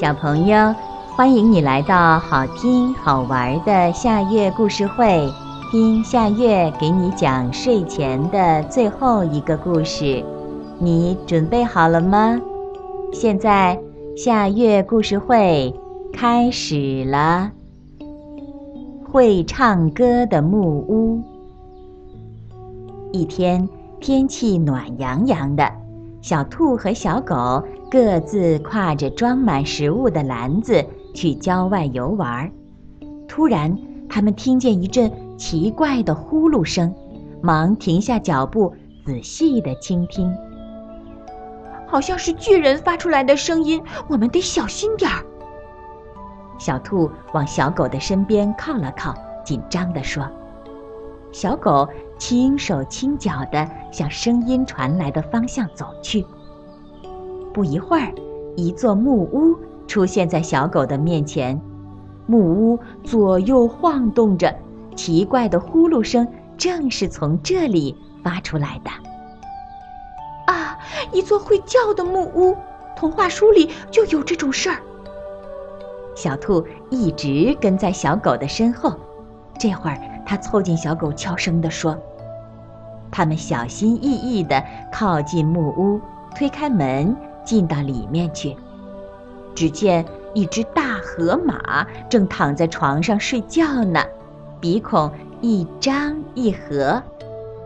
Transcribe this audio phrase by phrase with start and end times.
[0.00, 0.74] 小朋友，
[1.14, 5.30] 欢迎你来到好听好玩的夏月故事会，
[5.70, 10.24] 听夏月给你讲睡前的最后一个故事。
[10.78, 12.40] 你准备好了吗？
[13.12, 13.78] 现在
[14.16, 15.78] 夏月故事会
[16.14, 17.50] 开始了。
[19.12, 21.20] 会唱歌的木屋。
[23.12, 23.68] 一天，
[24.00, 25.70] 天气暖洋洋的。
[26.22, 32.48] 小兔和小狗各自挎着装满食物的篮子去郊外游玩。
[33.26, 33.76] 突然，
[34.08, 36.94] 他们听见一阵奇怪的呼噜声，
[37.42, 38.72] 忙停下脚步，
[39.04, 40.32] 仔细地倾听。
[41.88, 45.26] 好像是巨人发出来的声音，我们得小心点儿。
[46.60, 49.12] 小兔往小狗的身边靠了靠，
[49.44, 50.24] 紧张地说。
[51.32, 56.24] 小狗轻手轻脚地向声音传来的方向走去。
[57.52, 58.12] 不一会儿，
[58.56, 59.56] 一座木屋
[59.86, 61.60] 出现在小狗的面前。
[62.26, 64.54] 木屋左右晃动着，
[64.94, 66.26] 奇怪的呼噜声
[66.56, 68.90] 正是从这里发出来的。
[70.52, 70.78] 啊，
[71.12, 72.56] 一座会叫的木屋！
[72.96, 74.76] 童话书里就有这种事儿。
[76.14, 78.94] 小兔一直跟在小狗的身后，
[79.58, 79.98] 这会儿。
[80.26, 81.98] 它凑近小狗，悄声地说
[83.10, 86.00] ：“他们小心翼翼地靠近木屋，
[86.36, 87.16] 推开门，
[87.50, 88.56] 进到里面去。
[89.56, 94.00] 只见一只大河马正躺在床上睡觉呢，
[94.60, 97.02] 鼻孔一张一合。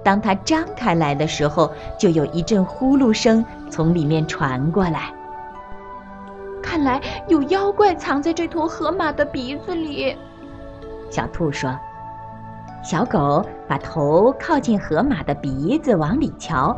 [0.02, 5.12] 当它张开来的时候，就有一阵呼噜声从里面传过来。
[6.62, 6.98] 看来
[7.28, 10.16] 有妖怪藏在这头河马的鼻子里。”
[11.12, 11.78] 小兔说。
[12.82, 16.74] 小狗把头靠近河马的鼻子，往里瞧。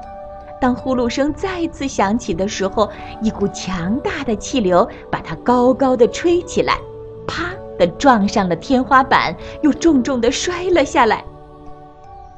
[0.60, 2.90] 当呼噜声再次响起的时候，
[3.22, 6.78] 一股强大的气流把它高高的吹起来，
[7.26, 11.24] 啪的撞上了天花板，又重重的摔了下来。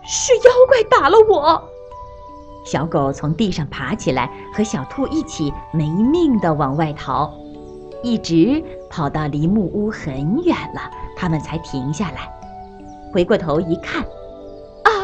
[0.04, 1.62] 是妖怪打了我！
[2.64, 7.32] 小狗从地上爬起来，和小兔一起没命的往外逃，
[8.02, 10.80] 一直跑到离木屋很远了，
[11.16, 12.30] 他们才停下来。
[13.12, 14.04] 回过头一看，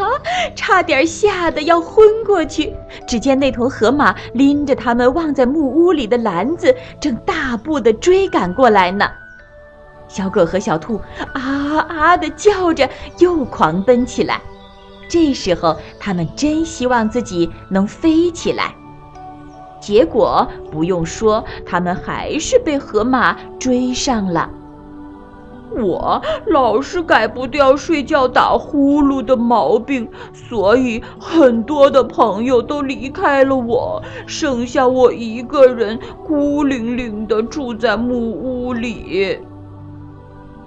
[0.04, 0.20] 啊
[0.54, 2.74] 差点吓得要昏过去。
[3.06, 9.08] 只见那头河马拎着他们忘在木屋里的篮子，正大步的追赶过来呢。
[10.08, 11.00] 小狗和小兔
[11.32, 12.88] 啊啊的叫着，
[13.18, 14.40] 又狂奔起来。
[15.08, 18.74] 这时候，他们真希望自己能飞起来。
[19.80, 24.48] 结果不用说，他们还是被河马追上了。
[25.76, 39.38] 我老是改不掉睡觉打呼噜的毛病，所以很多的朋友都离开了我，剩下我一个人孤零零的住在木屋里。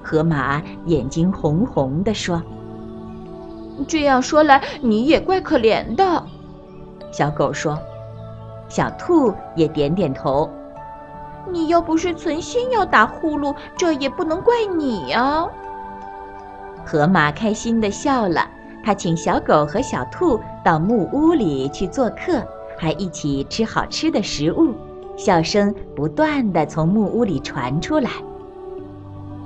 [0.04, 2.42] 河马眼睛红红的说
[3.88, 6.24] ：“这样说来，你也怪可怜的。”
[7.12, 7.78] 小狗说
[8.70, 10.50] ：“小兔也点点头。”
[11.52, 15.48] 你又不是存心要打呼噜，这也不能怪你呀。
[16.86, 18.48] 河马开心的笑了，
[18.84, 22.42] 他请小狗和小兔到木屋里去做客，
[22.78, 24.74] 还一起吃好吃的食物，
[25.18, 28.10] 笑声不断地从木屋里传出来。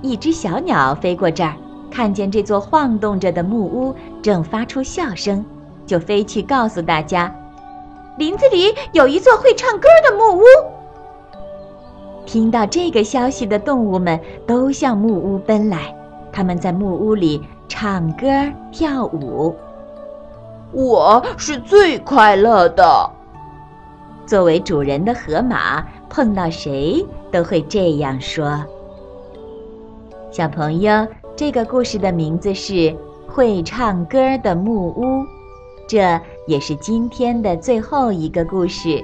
[0.02, 1.56] 一只小鸟飞过这儿，
[1.90, 5.44] 看见这座晃动着的木屋正发出笑声，
[5.86, 7.34] 就飞去告诉大家：
[8.18, 10.44] 林子里有一座会唱歌的木屋。
[12.26, 15.94] 听到这个消息的动物们都向木屋奔来，
[16.32, 18.28] 他们在木屋里唱歌
[18.72, 19.56] 跳舞。
[20.72, 23.10] 我是最快乐的。
[24.26, 28.64] 作为主人的河马，碰到谁都会这样说。
[30.32, 31.06] 小朋友，
[31.36, 32.74] 这个故事的名字是
[33.28, 35.04] 《会唱歌的木屋》，
[35.86, 36.18] 这
[36.48, 39.04] 也是今天的最后一个故事。